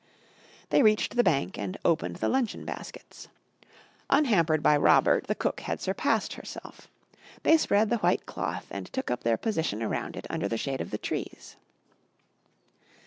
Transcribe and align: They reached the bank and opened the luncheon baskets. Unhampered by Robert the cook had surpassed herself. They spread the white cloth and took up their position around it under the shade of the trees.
They 0.69 0.81
reached 0.81 1.15
the 1.15 1.23
bank 1.23 1.59
and 1.59 1.77
opened 1.85 2.15
the 2.15 2.27
luncheon 2.27 2.65
baskets. 2.65 3.27
Unhampered 4.09 4.63
by 4.63 4.75
Robert 4.75 5.27
the 5.27 5.35
cook 5.35 5.59
had 5.59 5.79
surpassed 5.79 6.33
herself. 6.33 6.87
They 7.43 7.55
spread 7.55 7.91
the 7.91 7.97
white 7.99 8.25
cloth 8.25 8.65
and 8.71 8.91
took 8.91 9.11
up 9.11 9.21
their 9.21 9.37
position 9.37 9.83
around 9.83 10.17
it 10.17 10.25
under 10.27 10.47
the 10.47 10.57
shade 10.57 10.81
of 10.81 10.89
the 10.89 10.97
trees. 10.97 11.55